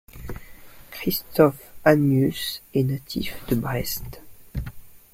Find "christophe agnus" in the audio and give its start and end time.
0.89-2.63